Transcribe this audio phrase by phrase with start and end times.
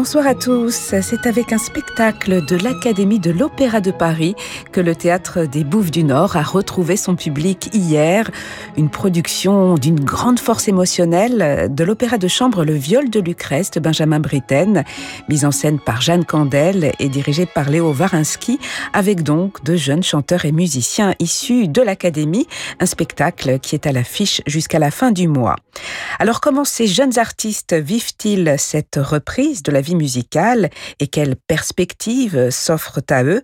[0.00, 0.92] Bonsoir à tous.
[1.02, 4.36] C'est avec un spectacle de l'Académie de l'Opéra de Paris
[4.70, 8.30] que le théâtre des Bouffes du Nord a retrouvé son public hier.
[8.76, 13.80] Une production d'une grande force émotionnelle de l'opéra de chambre Le Viol de Lucrèce de
[13.80, 14.84] Benjamin Britten,
[15.28, 18.60] mise en scène par Jeanne Candel et dirigée par Léo Warinsky,
[18.92, 22.46] avec donc de jeunes chanteurs et musiciens issus de l'Académie.
[22.78, 25.56] Un spectacle qui est à l'affiche jusqu'à la fin du mois.
[26.20, 30.68] Alors comment ces jeunes artistes vivent-ils cette reprise de la vie musicale
[31.00, 33.42] et quelles perspectives s'offrent à eux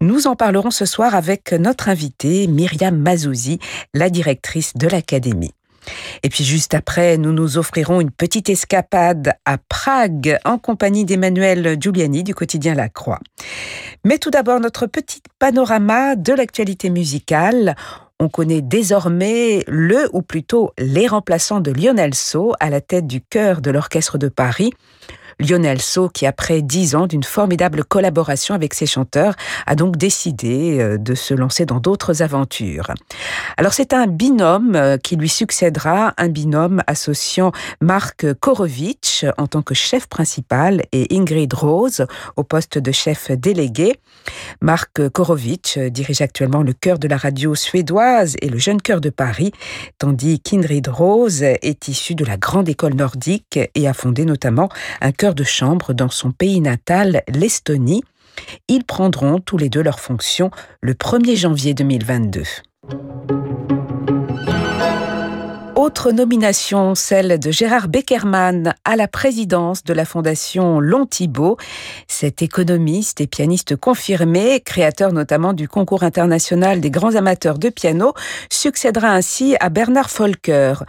[0.00, 3.60] Nous en parlerons ce soir avec notre invitée Myriam Mazouzi,
[3.94, 5.54] la directrice de l'Académie.
[6.22, 11.76] Et puis juste après, nous nous offrirons une petite escapade à Prague en compagnie d'Emmanuel
[11.78, 13.20] Giuliani du quotidien La Croix.
[14.04, 17.76] Mais tout d'abord, notre petit panorama de l'actualité musicale.
[18.20, 23.20] On connaît désormais le, ou plutôt les remplaçants de Lionel Sceau à la tête du
[23.20, 24.72] chœur de l'Orchestre de Paris.
[25.40, 29.34] Lionel So, qui après dix ans d'une formidable collaboration avec ses chanteurs,
[29.66, 32.90] a donc décidé euh, de se lancer dans d'autres aventures.
[33.56, 39.62] Alors c'est un binôme euh, qui lui succédera, un binôme associant Marc Korovitch en tant
[39.62, 43.96] que chef principal et Ingrid Rose au poste de chef délégué.
[44.60, 49.10] Marc Korovitch dirige actuellement le chœur de la radio suédoise et le jeune chœur de
[49.10, 49.52] Paris,
[49.98, 54.68] tandis qu'Ingrid Rose est issue de la grande école nordique et a fondé notamment
[55.00, 58.02] un chœur de chambre dans son pays natal, l'Estonie.
[58.68, 60.50] Ils prendront tous les deux leurs fonctions
[60.82, 62.42] le 1er janvier 2022.
[65.76, 71.56] Autre nomination, celle de Gérard Beckerman à la présidence de la Fondation Long Thibault.
[72.08, 78.14] Cet économiste et pianiste confirmé, créateur notamment du concours international des grands amateurs de piano,
[78.50, 80.84] succédera ainsi à Bernard Volker.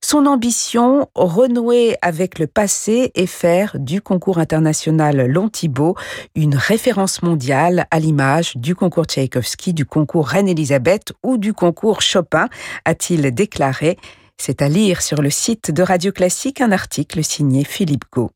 [0.00, 5.96] Son ambition, renouer avec le passé et faire du concours international Long Thibault
[6.36, 12.48] une référence mondiale à l'image du concours Tchaïkovski, du concours Reine-Elisabeth ou du concours Chopin,
[12.84, 13.98] a-t-il déclaré.
[14.38, 18.30] C'est à lire sur le site de Radio Classique un article signé Philippe Gau.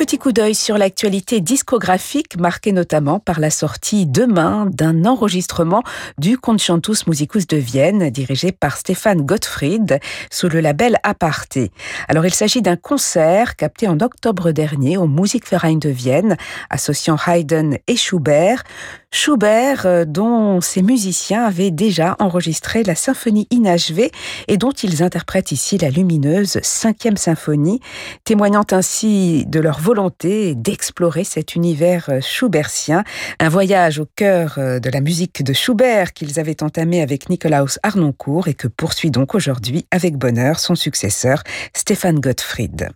[0.00, 5.82] Petit coup d'œil sur l'actualité discographique marquée notamment par la sortie demain d'un enregistrement
[6.16, 10.00] du Concertus Musicus de Vienne dirigé par Stéphane Gottfried
[10.30, 11.70] sous le label Aparté.
[12.08, 16.38] Alors il s'agit d'un concert capté en octobre dernier au Musikverein de Vienne
[16.70, 18.64] associant Haydn et Schubert.
[19.12, 24.12] Schubert euh, dont ses musiciens avaient déjà enregistré la symphonie inachevée
[24.46, 27.80] et dont ils interprètent ici la lumineuse cinquième symphonie,
[28.24, 33.02] témoignant ainsi de leur volonté d'explorer cet univers euh, schubertien,
[33.40, 37.80] un voyage au cœur euh, de la musique de Schubert qu'ils avaient entamé avec Nikolaus
[37.82, 41.42] Arnoncourt et que poursuit donc aujourd'hui avec bonheur son successeur
[41.74, 42.90] Stéphane Gottfried.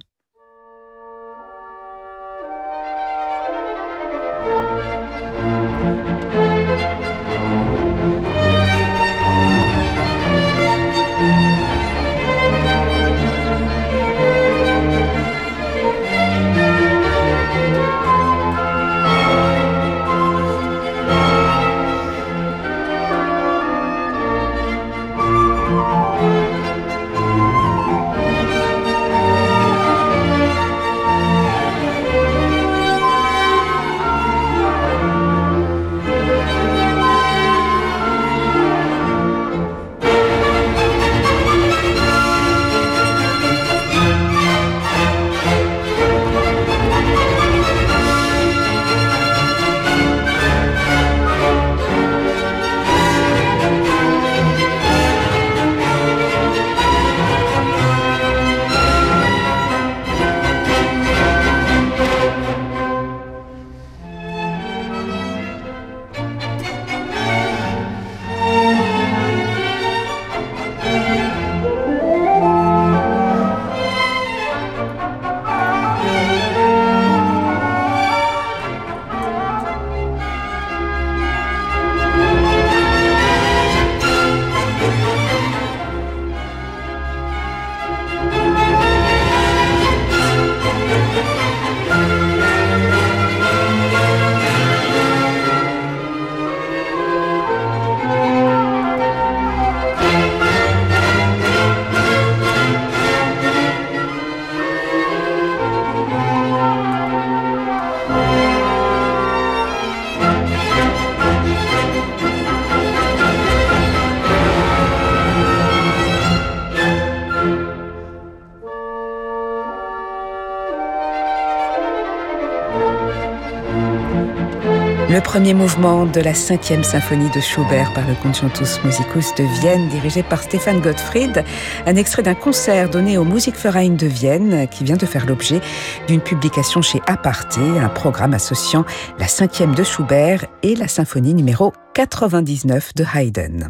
[125.44, 130.22] Premier mouvement de la cinquième symphonie de Schubert par le Concertus Musicus de Vienne, dirigé
[130.22, 131.44] par Stéphane Gottfried,
[131.84, 135.60] un extrait d'un concert donné au Musikverein de Vienne, qui vient de faire l'objet
[136.08, 138.86] d'une publication chez Aparté, un programme associant
[139.18, 143.68] la cinquième de Schubert et la symphonie numéro 99 de Haydn.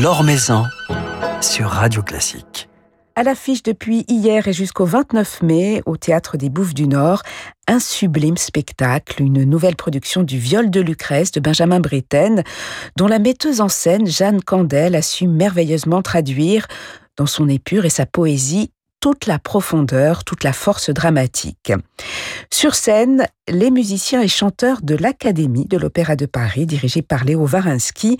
[0.00, 0.64] L'Or Maison
[1.42, 2.70] sur Radio Classique.
[3.16, 7.22] À l'affiche depuis hier et jusqu'au 29 mai au Théâtre des Bouffes du Nord,
[7.68, 12.42] un sublime spectacle, une nouvelle production du Viol de Lucrèce de Benjamin Britten,
[12.96, 16.66] dont la metteuse en scène Jeanne Candel a su merveilleusement traduire
[17.16, 18.72] dans son épure et sa poésie
[19.04, 21.74] toute la profondeur, toute la force dramatique.
[22.50, 27.44] Sur scène, les musiciens et chanteurs de l'Académie de l'Opéra de Paris, dirigés par Léo
[27.44, 28.16] Varinsky,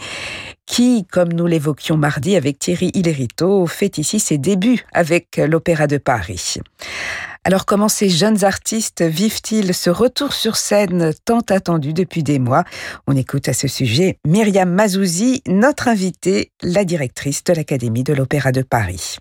[0.67, 5.97] qui, comme nous l'évoquions mardi avec Thierry Hillerito, fait ici ses débuts avec l'Opéra de
[5.97, 6.57] Paris.
[7.45, 12.65] Alors comment ces jeunes artistes vivent-ils ce retour sur scène tant attendu depuis des mois?
[13.07, 18.53] On écoute à ce sujet Myriam Mazouzi, notre invitée, la directrice de l'Académie de l'Opéra
[18.53, 19.17] de Paris.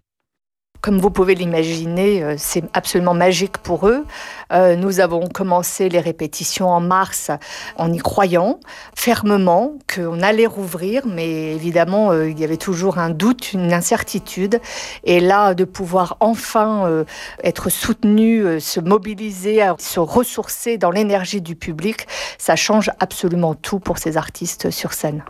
[0.83, 4.05] Comme vous pouvez l'imaginer, euh, c'est absolument magique pour eux.
[4.51, 7.31] Euh, nous avons commencé les répétitions en mars
[7.77, 8.59] en y croyant
[8.93, 14.59] fermement qu'on allait rouvrir, mais évidemment, euh, il y avait toujours un doute, une incertitude.
[15.05, 17.05] Et là, de pouvoir enfin
[17.43, 22.07] être soutenu, se mobiliser, se ressourcer dans l'énergie du public,
[22.37, 25.23] ça change absolument tout pour ces artistes sur scène.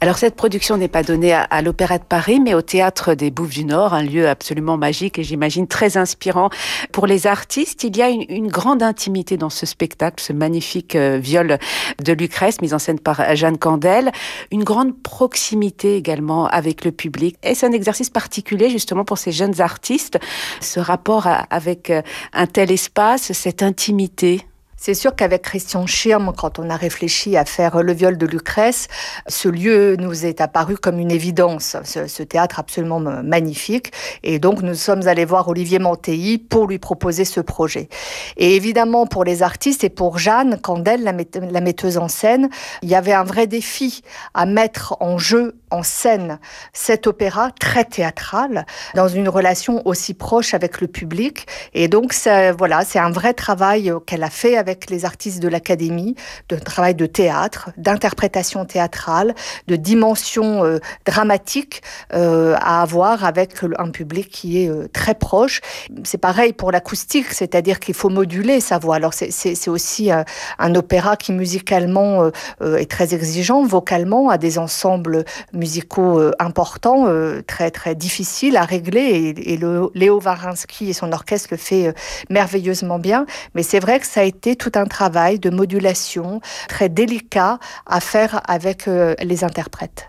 [0.00, 3.50] Alors cette production n'est pas donnée à, l'Opéra de Paris, mais au Théâtre des Bouffes
[3.50, 6.50] du Nord, un lieu absolument magique et j'imagine très inspirant
[6.92, 7.84] pour les artistes.
[7.84, 11.58] Il y a une, grande intimité dans ce spectacle, ce magnifique euh, viol
[12.02, 14.10] de Lucrèce, mis en scène par Jeanne Candel,
[14.50, 17.36] une grande proximité également avec le public.
[17.42, 20.18] Et c'est un exercice particulier justement pour ces jeunes artistes,
[20.60, 22.02] ce rapport avec euh,
[22.32, 24.46] un tel espace, cette intimité.
[24.82, 28.88] C'est sûr qu'avec Christian Schirm, quand on a réfléchi à faire le viol de Lucrèce,
[29.28, 33.92] ce lieu nous est apparu comme une évidence, ce, théâtre absolument magnifique.
[34.22, 37.90] Et donc nous sommes allés voir Olivier Mantéi pour lui proposer ce projet.
[38.38, 42.48] Et évidemment pour les artistes et pour Jeanne Candel, la, la metteuse en scène,
[42.80, 44.00] il y avait un vrai défi
[44.32, 46.38] à mettre en jeu, en scène,
[46.72, 51.46] cet opéra très théâtral dans une relation aussi proche avec le public.
[51.74, 52.14] Et donc
[52.56, 56.14] voilà, c'est un vrai travail qu'elle a fait avec les artistes de l'Académie,
[56.48, 59.34] de travail de théâtre, d'interprétation théâtrale,
[59.66, 61.82] de dimension euh, dramatique
[62.14, 65.60] euh, à avoir avec un public qui est euh, très proche.
[66.04, 68.96] C'est pareil pour l'acoustique, c'est-à-dire qu'il faut moduler sa voix.
[68.96, 72.30] Alors c'est aussi un opéra qui musicalement
[72.60, 77.06] est très exigeant, vocalement, a des ensembles musicaux importants,
[77.46, 81.94] très très difficiles à régler, et, et le, Léo Varinsky et son orchestre le fait
[82.28, 83.26] merveilleusement bien.
[83.54, 88.00] Mais c'est vrai que ça a été tout un travail de modulation très délicat à
[88.00, 90.08] faire avec euh, les interprètes.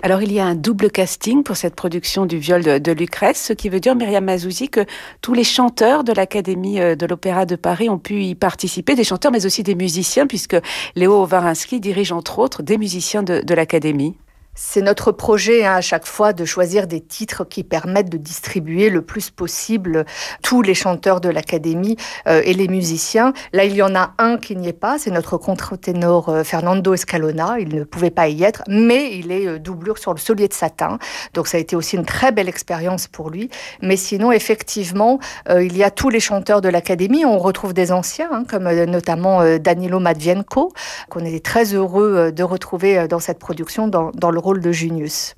[0.00, 3.52] Alors il y a un double casting pour cette production du viol de, Lucrèce, ce
[3.52, 4.86] qui veut dire, Myriam Mazouzi, que
[5.20, 9.02] tous les chanteurs de l'Académie euh, de l'Opéra de Paris ont pu y participer, des
[9.02, 10.56] chanteurs mais aussi des musiciens, puisque
[10.94, 14.14] Léo Varinsky dirige entre autres des musiciens de l'Académie.
[14.60, 18.90] C'est notre projet hein, à chaque fois de choisir des titres qui permettent de distribuer
[18.90, 20.04] le plus possible
[20.42, 21.96] tous les chanteurs de l'Académie
[22.26, 23.32] euh, et les musiciens.
[23.52, 26.92] Là, il y en a un qui n'y est pas, c'est notre contre-ténor euh, Fernando
[26.92, 27.60] Escalona.
[27.60, 30.52] Il ne pouvait pas y être, mais il est euh, doublure sur le solier de
[30.52, 30.98] satin.
[31.34, 33.50] Donc ça a été aussi une très belle expérience pour lui.
[33.80, 37.24] Mais sinon, effectivement, il y a tous les chanteurs de l'Académie.
[37.24, 40.72] On retrouve des anciens, hein, comme notamment Danilo Matvienko,
[41.08, 45.34] qu'on est très heureux de retrouver dans cette production dans, dans le de Junius.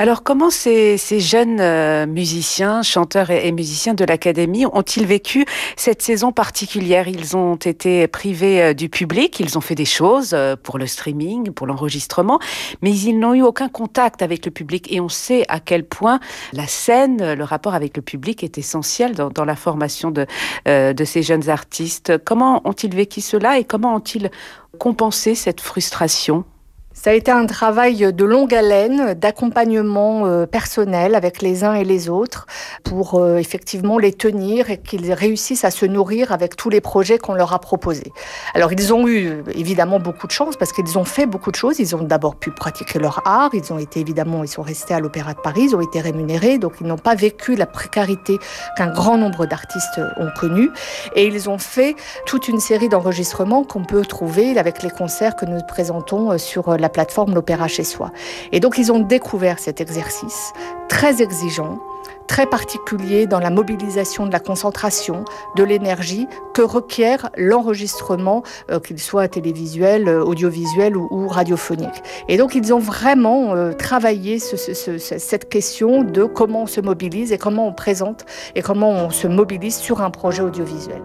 [0.00, 5.44] Alors comment ces, jeunes euh, musiciens, chanteurs et, musiciens de l'Académie ont-ils vécu
[5.76, 7.06] cette saison particulière?
[7.06, 10.86] Ils ont été privés euh, du public, ils ont fait des choses euh, pour le
[10.86, 12.38] streaming, pour l'enregistrement,
[12.80, 16.18] mais ils n'ont eu aucun contact avec le public et on sait à quel point
[16.54, 20.26] la scène, le rapport avec le public est essentiel dans, la formation de,
[20.64, 22.16] de ces jeunes artistes.
[22.24, 24.30] Comment ont-ils vécu cela et comment ont-ils
[24.78, 26.46] compensé cette frustration?
[26.92, 31.84] Ça a été un travail de longue haleine, d'accompagnement euh, personnel avec les uns et
[31.84, 32.46] les autres
[32.82, 37.18] pour euh, effectivement les tenir et qu'ils réussissent à se nourrir avec tous les projets
[37.18, 38.12] qu'on leur a proposés.
[38.54, 41.78] Alors ils ont eu évidemment beaucoup de chance parce qu'ils ont fait beaucoup de choses.
[41.78, 43.50] Ils ont d'abord pu pratiquer leur art.
[43.54, 46.58] Ils ont été évidemment, ils sont restés à l'Opéra de Paris, ils ont été rémunérés,
[46.58, 48.38] donc ils n'ont pas vécu la précarité
[48.76, 50.70] qu'un grand nombre d'artistes ont connue.
[51.14, 51.94] Et ils ont fait
[52.26, 56.76] toute une série d'enregistrements qu'on peut trouver avec les concerts que nous présentons euh, sur
[56.80, 58.10] la plateforme L'Opéra chez soi.
[58.52, 60.52] Et donc ils ont découvert cet exercice
[60.88, 61.78] très exigeant,
[62.26, 65.24] très particulier dans la mobilisation de la concentration,
[65.56, 72.02] de l'énergie que requiert l'enregistrement, euh, qu'il soit télévisuel, euh, audiovisuel ou, radiophonique.
[72.28, 77.38] Et donc ils ont vraiment euh, travaillé cette question de comment on se mobilise et
[77.38, 81.02] comment on présente et comment on se mobilise sur un projet audiovisuel.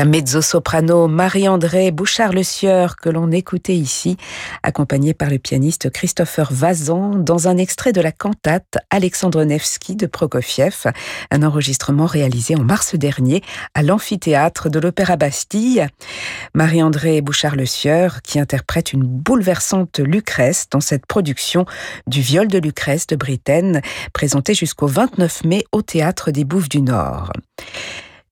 [0.00, 4.16] La mezzo-soprano Marie-André Bouchard-Le Sieur que l'on écoutait ici,
[4.62, 10.06] accompagnée par le pianiste Christopher Vazan dans un extrait de la cantate Alexandre Nevsky de
[10.06, 10.90] Prokofiev,
[11.30, 13.42] un enregistrement réalisé en mars dernier
[13.74, 15.86] à l'amphithéâtre de l'Opéra Bastille.
[16.54, 21.66] Marie-André Bouchard-Le Sieur qui interprète une bouleversante Lucrèce dans cette production
[22.06, 23.82] du viol de Lucrèce de Britaine,
[24.14, 27.34] présentée jusqu'au 29 mai au Théâtre des Bouffes du Nord.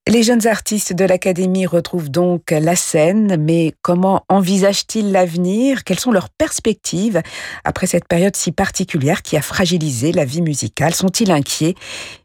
[0.09, 5.85] Les jeunes artistes de l'Académie retrouvent donc la scène, mais comment envisagent-ils l'avenir?
[5.85, 7.21] Quelles sont leurs perspectives
[7.63, 10.95] après cette période si particulière qui a fragilisé la vie musicale?
[10.95, 11.75] Sont-ils inquiets?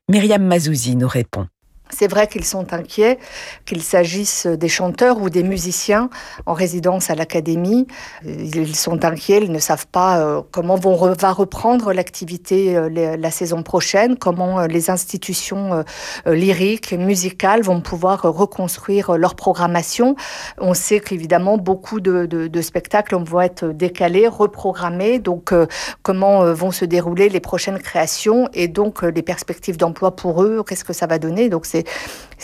[0.09, 1.47] Myriam Mazouzi nous répond.
[1.95, 3.19] C'est vrai qu'ils sont inquiets,
[3.65, 6.09] qu'il s'agisse des chanteurs ou des musiciens
[6.45, 7.88] en résidence à l'académie.
[8.25, 13.31] Ils sont inquiets, ils ne savent pas euh, comment vont va reprendre l'activité euh, la
[13.31, 15.83] saison prochaine, comment euh, les institutions
[16.25, 20.15] lyriques, musicales vont pouvoir reconstruire leur programmation.
[20.57, 25.19] On sait qu'évidemment beaucoup de, de, spectacles vont être décalés, reprogrammés.
[25.19, 25.53] Donc
[26.01, 30.83] comment vont se dérouler les prochaines créations et donc les perspectives d'emploi pour eux, qu'est-ce
[30.83, 31.50] que ça va donner.
[31.50, 31.65] Donc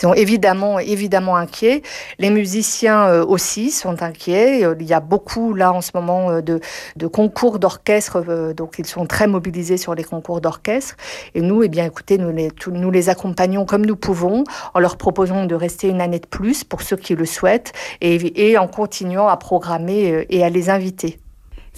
[0.00, 1.82] sont évidemment, évidemment inquiets.
[2.18, 4.62] Les musiciens euh, aussi sont inquiets.
[4.78, 8.86] Il y a beaucoup là en ce moment euh, de, concours d'orchestre, euh, donc ils
[8.86, 10.96] sont très mobilisés sur les concours d'orchestre.
[11.34, 15.54] Et nous, eh bien, écoutez, nous les, accompagnons comme nous pouvons, en leur proposant de
[15.54, 20.26] rester une année de plus pour ceux qui le souhaitent, et en continuant à programmer
[20.30, 21.18] et à les inviter.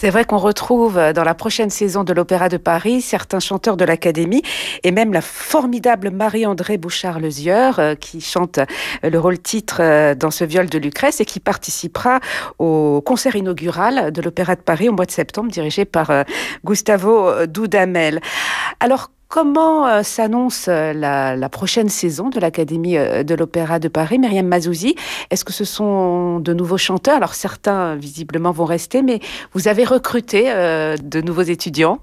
[0.03, 3.77] C'est vrai qu'on retrouve euh, dans la prochaine saison de l'Opéra de Paris certains chanteurs
[3.77, 4.43] de l'Académie
[4.83, 10.43] et même la formidable Marie-André Bouchard-Lezieur euh, qui chante euh, le rôle titre dans ce
[10.43, 12.19] viol de Lucrèce et qui participera
[12.59, 16.11] au concert inaugural de l'Opéra de Paris au mois de septembre dirigé par
[16.65, 18.21] Gustavo Dudamel.
[18.81, 24.19] Alors Comment euh, s'annonce euh, la, prochaine saison de l'Académie euh, de l'Opéra de Paris?
[24.19, 24.95] Myriam Mazouzi,
[25.31, 27.17] est-ce que ce sont de nouveaux chanteurs?
[27.17, 29.21] Alors certains visiblement vont rester, mais
[29.55, 32.01] vous avez recruté de nouveaux étudiants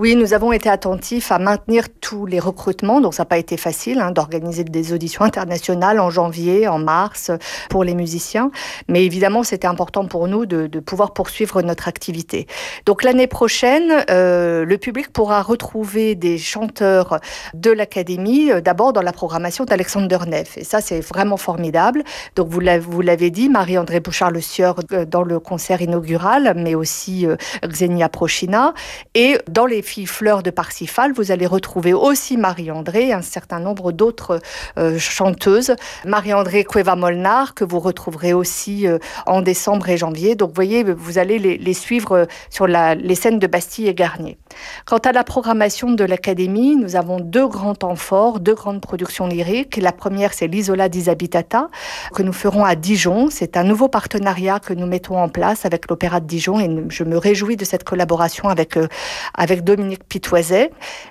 [0.00, 3.58] oui, nous avons été attentifs à maintenir tous les recrutements, donc ça n'a pas été
[3.58, 7.30] facile hein, d'organiser des auditions internationales en janvier, en mars
[7.68, 8.50] pour les musiciens,
[8.88, 12.46] mais évidemment c'était important pour nous de, pouvoir poursuivre notre activité.
[12.86, 17.20] Donc l'année prochaine, euh, le public pourra retrouver des chanteurs
[17.52, 22.04] de l'Académie, euh, d'abord dans la programmation d'Alexander Neff, et ça c'est vraiment formidable.
[22.36, 27.26] Donc vous l'avez dit, Marie-André Bouchard-Le Sieur euh, dans le concert inaugural, mais aussi
[27.66, 28.72] Xenia Prochina,
[29.14, 33.58] et dans les filles Fleurs de Parsifal, vous allez retrouver aussi Marie-André et un certain
[33.58, 34.38] nombre d'autres
[34.78, 35.74] euh, chanteuses.
[36.04, 40.36] Marie-André Cueva-Molnar, que vous retrouverez aussi euh, en décembre et janvier.
[40.36, 44.38] Donc, vous voyez, vous allez les, suivre euh, sur les scènes de Bastille et Garnier.
[44.84, 49.26] Quant à la programmation de l'Académie, nous avons deux grands temps forts, deux grandes productions
[49.26, 49.76] lyriques.
[49.76, 51.68] La première, c'est l'Isola Disabitata,
[52.14, 53.28] que nous ferons à Dijon.
[53.30, 57.04] C'est un nouveau partenariat que nous mettons en place avec l'Opéra de Dijon et je
[57.04, 58.78] me réjouis de cette collaboration avec,
[59.34, 60.70] avec Dominique Pitoiset.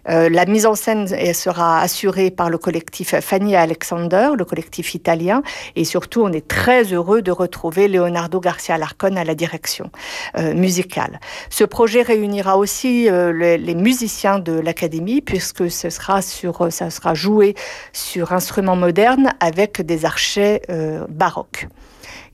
[0.10, 5.42] Euh, la mise en scène sera assurée par le collectif Fanny Alexander, le collectif italien,
[5.76, 9.92] et surtout on est très heureux de retrouver Leonardo Garcia Larcon à la direction
[10.38, 11.20] euh, musicale.
[11.50, 17.14] Ce projet réunira aussi euh, les, musiciens de l'académie puisque ce sera sur, ça sera
[17.14, 17.56] joué
[17.94, 20.62] sur instruments modernes avec des archets
[21.10, 21.68] baroques.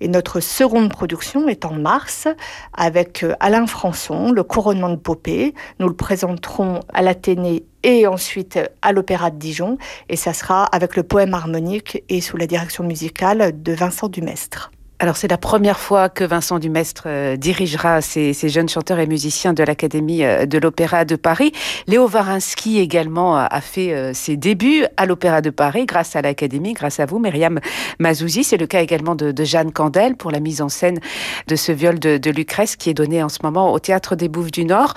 [0.01, 2.27] Et notre seconde production est en mars
[2.73, 5.53] avec euh, Alain Françon, le couronnement de Popée.
[5.79, 9.77] Nous le présenterons à l'Athénée et ensuite à l'Opéra de Dijon.
[10.10, 14.71] Et ça sera avec le poème harmonique et sous la direction musicale de Vincent Dumestre.
[14.99, 19.51] Alors c'est la première fois que Vincent Dumestre euh, dirigera ces, jeunes chanteurs et musiciens
[19.51, 21.51] de l'Académie euh, de l'Opéra de Paris.
[21.88, 26.71] Léo Varinsky également a fait euh, ses débuts à l'Opéra de Paris grâce à l'Académie,
[26.71, 27.60] grâce à vous, Myriam
[27.99, 28.45] Mazouzi.
[28.45, 31.01] C'est le cas également de, Jeanne Candel pour la mise en scène
[31.47, 34.51] de ce viol de, Lucrèce qui est donné en ce moment au Théâtre des Bouffes
[34.51, 34.93] du Nord.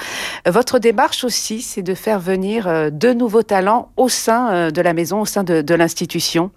[0.46, 5.20] Votre démarche aussi, c'est de faire venir de nouveaux talents au sein de la maison,
[5.20, 6.50] au sein de l'institution.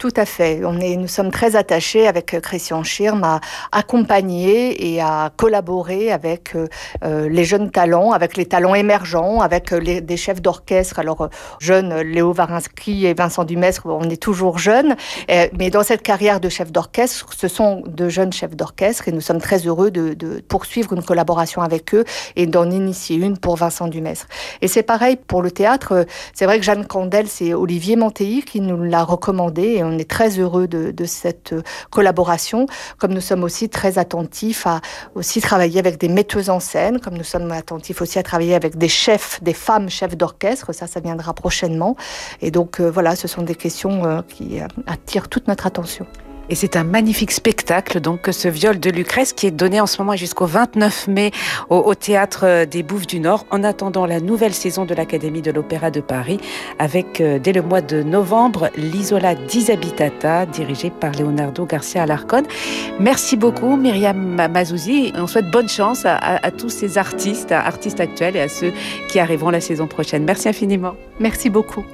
[0.00, 0.62] Tout à fait.
[0.64, 6.10] On est, nous sommes très attachés avec euh, Christian Schirm à accompagner et à collaborer
[6.10, 6.68] avec euh,
[7.04, 11.00] euh, les jeunes talents, avec les talents émergents, avec les, des chefs d'orchestre.
[11.00, 14.96] Alors, jeunes, Léo Varinsky et Vincent Dumestre, on est toujours jeunes.
[15.28, 19.20] mais dans cette carrière de chef d'orchestre, ce sont de jeunes chefs d'orchestre et nous
[19.20, 23.56] sommes très heureux de, de poursuivre une collaboration avec eux et d'en initier une pour
[23.56, 24.28] Vincent Dumestre.
[24.62, 26.06] Et c'est pareil pour le théâtre.
[26.32, 30.68] C'est vrai que Jeanne Candel, c'est Olivier Monteilly qui nous l'a recommandé est très heureux
[30.68, 31.54] de, cette
[31.90, 32.66] collaboration,
[32.98, 34.80] comme nous sommes aussi très attentifs à
[35.14, 38.76] aussi travailler avec des metteuses en scène, comme nous sommes attentifs aussi à travailler avec
[38.76, 41.96] des chefs, des femmes chefs d'orchestre, ça, ça viendra prochainement.
[42.40, 46.06] Et donc euh, voilà, ce sont des questions euh, qui euh, attirent toute notre attention.
[46.50, 50.02] Et c'est un magnifique spectacle, donc, ce viol de Lucrèce qui est donné en ce
[50.02, 51.30] moment jusqu'au 29 mai
[51.68, 55.92] au, Théâtre des Bouffes du Nord, en attendant la nouvelle saison de l'Académie de l'Opéra
[55.92, 56.40] de Paris,
[56.80, 62.42] avec, euh, dès le mois de novembre, l'Isola Disabitata, dirigée par Leonardo Garcia Alarcon.
[62.98, 65.12] Merci beaucoup, Myriam Mazouzi.
[65.14, 68.72] On souhaite bonne chance à, à tous ces artistes, artistes actuels et à ceux
[69.08, 70.24] qui arriveront la saison prochaine.
[70.24, 70.94] Merci infiniment.
[71.20, 71.84] Merci beaucoup.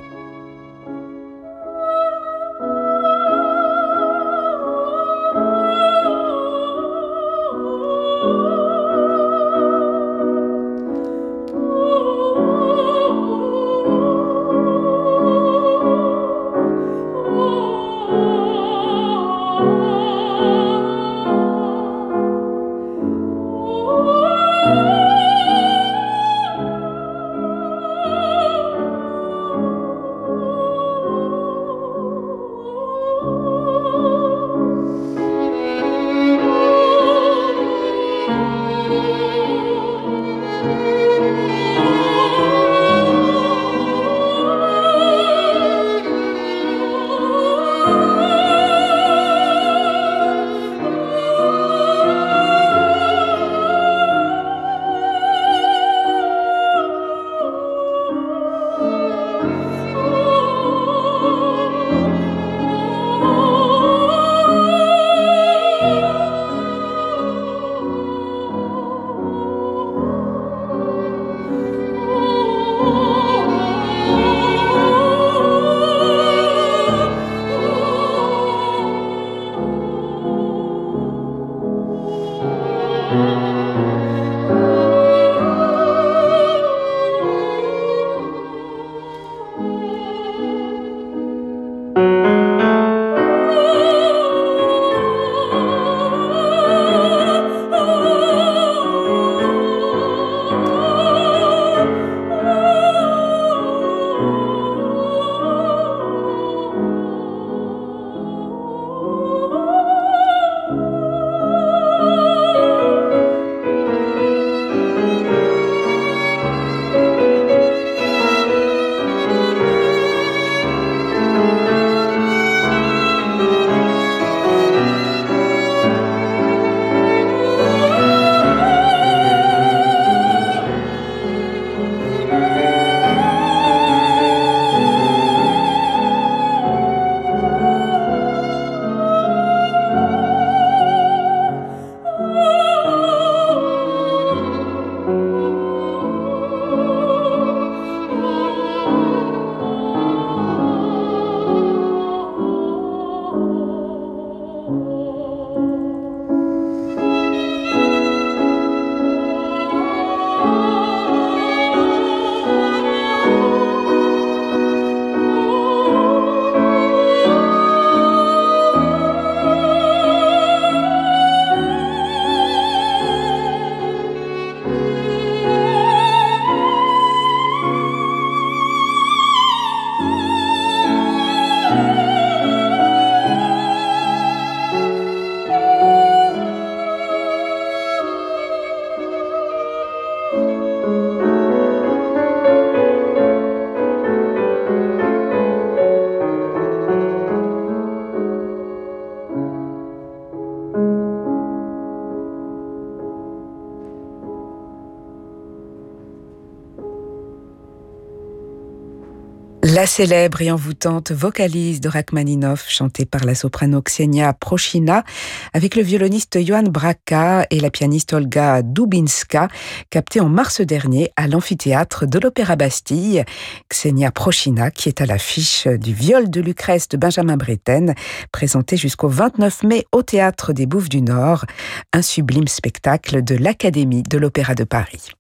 [209.77, 215.05] La célèbre et envoûtante vocalise de Rachmaninoff, chantée par la soprano Ksenia Prochina,
[215.53, 219.49] avec le violoniste Johan Braka et la pianiste Olga Dubinska,
[219.91, 223.23] captée en mars dernier à l'amphithéâtre de l'Opéra Bastille.
[223.69, 227.95] Ksenia Prochina, qui est à l'affiche du viol de Lucrèce de Benjamin Britten,
[228.33, 231.45] présenté jusqu'au 29 mai au Théâtre des Bouffes du Nord,
[231.93, 235.11] un sublime spectacle de l'Académie de l'Opéra de Paris.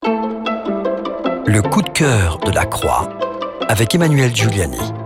[1.47, 3.11] Le coup de cœur de la Croix
[3.69, 5.06] avec Emmanuel Giuliani.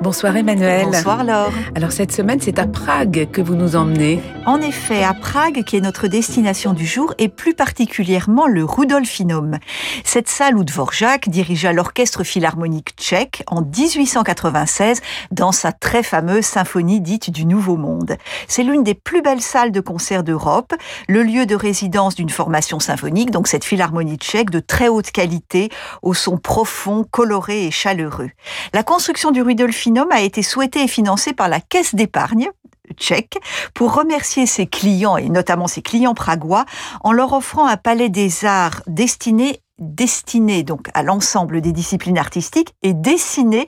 [0.00, 0.84] Bonsoir Emmanuel.
[0.84, 1.52] Bonsoir Laure.
[1.74, 4.20] Alors cette semaine, c'est à Prague que vous nous emmenez.
[4.46, 9.58] En effet, à Prague, qui est notre destination du jour, et plus particulièrement le Rudolfinum.
[10.04, 15.00] Cette salle où Dvorak dirigea l'orchestre philharmonique tchèque en 1896
[15.32, 18.16] dans sa très fameuse symphonie dite du Nouveau Monde.
[18.46, 20.74] C'est l'une des plus belles salles de concert d'Europe,
[21.08, 25.70] le lieu de résidence d'une formation symphonique, donc cette philharmonie tchèque de très haute qualité,
[26.02, 28.30] au son profond, coloré et chaleureux.
[28.72, 32.50] La construction du Rudolfinum A été souhaité et financé par la Caisse d'épargne
[32.94, 33.38] tchèque
[33.74, 36.64] pour remercier ses clients et notamment ses clients pragois
[37.02, 42.74] en leur offrant un palais des arts destiné destiné donc à l'ensemble des disciplines artistiques
[42.82, 43.66] et dessiné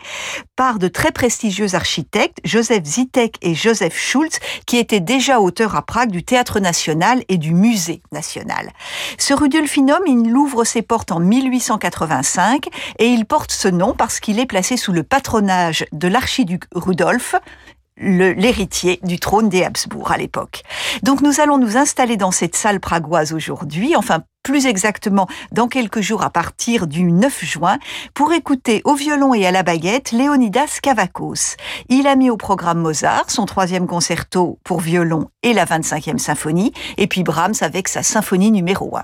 [0.56, 5.82] par de très prestigieux architectes, Joseph Zitek et Joseph Schulz, qui étaient déjà auteurs à
[5.82, 8.70] Prague du Théâtre National et du Musée National.
[9.18, 12.66] Ce Rudolfinum, il ouvre ses portes en 1885
[12.98, 17.34] et il porte ce nom parce qu'il est placé sous le patronage de l'archiduc Rudolf,
[18.00, 20.62] l'héritier du trône des Habsbourg à l'époque.
[21.02, 26.00] Donc nous allons nous installer dans cette salle pragoise aujourd'hui, enfin plus exactement dans quelques
[26.00, 27.78] jours à partir du 9 juin,
[28.14, 31.56] pour écouter au violon et à la baguette Léonidas Kavakos.
[31.88, 36.72] Il a mis au programme Mozart, son troisième concerto pour violon et la 25e symphonie,
[36.96, 39.02] et puis Brahms avec sa symphonie numéro 1.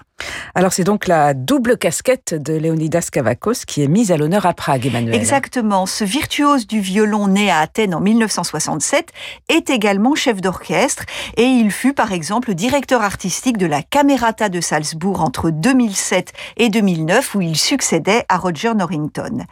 [0.55, 4.55] Alors c'est donc la double casquette de Léonidas Kavakos qui est mise à l'honneur à
[4.55, 5.15] Prague, Emmanuel.
[5.15, 5.85] Exactement.
[5.85, 9.13] Ce virtuose du violon né à Athènes en 1967
[9.49, 11.05] est également chef d'orchestre
[11.37, 16.69] et il fut par exemple directeur artistique de la Camerata de Salzbourg entre 2007 et
[16.69, 19.45] 2009 où il succédait à Roger Norrington.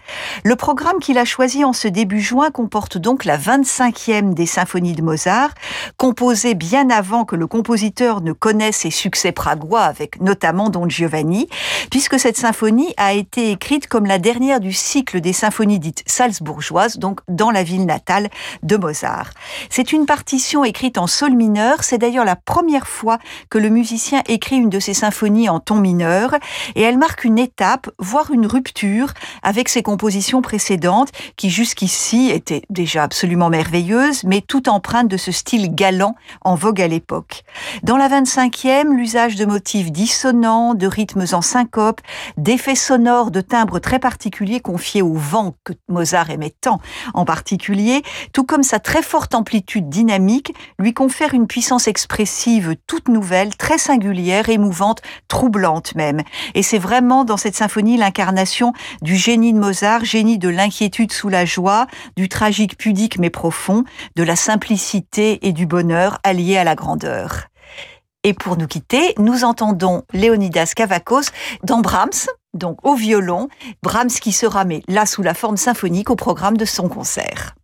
[0.45, 4.93] Le programme qu'il a choisi en ce début juin comporte donc la 25e des symphonies
[4.93, 5.51] de Mozart,
[5.97, 11.49] composée bien avant que le compositeur ne connaisse ses succès pragois avec notamment Don Giovanni,
[11.91, 16.99] puisque cette symphonie a été écrite comme la dernière du cycle des symphonies dites salzbourgeoises,
[16.99, 18.29] donc dans la ville natale
[18.63, 19.31] de Mozart.
[19.71, 23.19] C'est une partition écrite en sol mineur, c'est d'ailleurs la première fois
[23.51, 26.35] que le musicien écrit une de ses symphonies en ton mineur,
[26.75, 32.63] et elle marque une étape, voire une rupture, avec ses compositions précédentes, qui jusqu'ici étaient
[32.71, 37.43] déjà absolument merveilleuses, mais tout empreintes de ce style galant en vogue à l'époque.
[37.83, 42.01] Dans la 25e, l'usage de motifs dissonants, de rythmes en syncope,
[42.37, 46.81] d'effets sonores, de timbres très particuliers confiés au vent que Mozart aimait tant
[47.15, 53.09] en particulier, tout comme sa très forte amplitude dynamique, lui confère une puissance expressive toute
[53.09, 55.54] nouvelle, très singulière, émouvante, troublante
[55.95, 56.23] même.
[56.55, 61.29] Et c'est vraiment dans cette symphonie l'incarnation du génie de Mozart, génie de l'inquiétude sous
[61.29, 61.87] la joie,
[62.17, 63.85] du tragique pudique mais profond,
[64.17, 67.49] de la simplicité et du bonheur alliés à la grandeur.
[68.25, 71.31] Et pour nous quitter, nous entendons Léonidas Kavakos
[71.63, 73.49] dans Brahms, donc au violon,
[73.83, 77.55] Brahms qui sera mais là sous la forme symphonique au programme de son concert.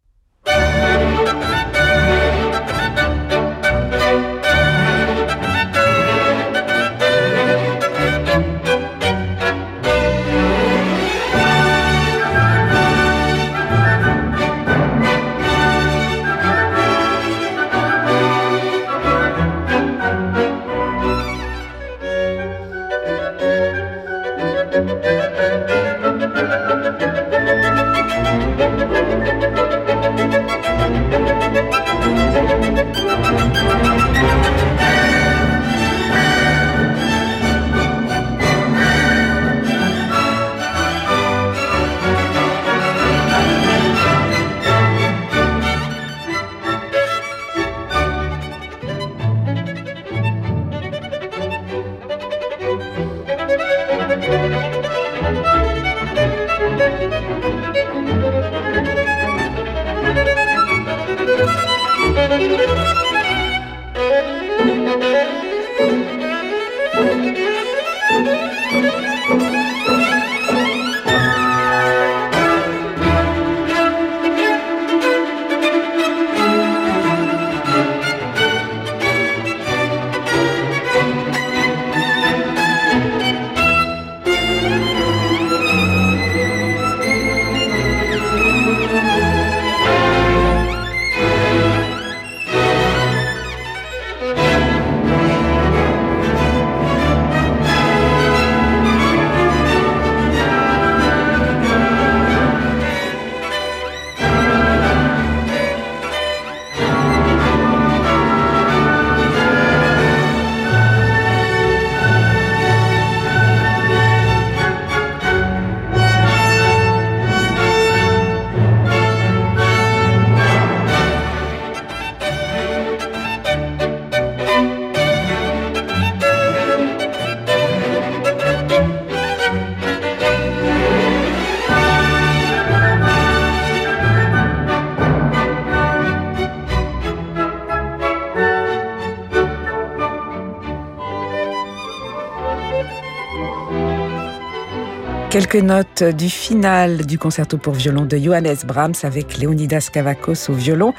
[145.41, 150.53] Quelques notes du final du concerto pour violon de Johannes Brahms avec Leonidas Kavakos au
[150.53, 150.93] violon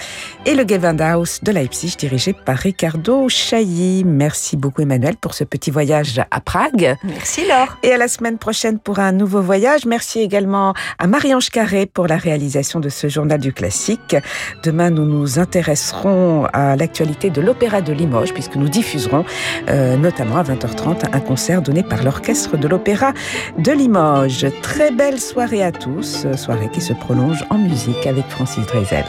[0.47, 4.03] et le Gewandhaus de Leipzig dirigé par Ricardo Chailly.
[4.03, 6.95] Merci beaucoup Emmanuel pour ce petit voyage à Prague.
[7.03, 7.77] Merci Laure.
[7.83, 9.85] Et à la semaine prochaine pour un nouveau voyage.
[9.85, 14.15] Merci également à Marie-Ange Carré pour la réalisation de ce journal du classique.
[14.63, 19.23] Demain, nous nous intéresserons à l'actualité de l'Opéra de Limoges puisque nous diffuserons
[19.69, 23.13] euh, notamment à 20h30 un concert donné par l'Orchestre de l'Opéra
[23.59, 23.71] de
[24.61, 29.05] Très belle soirée à tous, soirée qui se prolonge en musique avec Francis Drezel.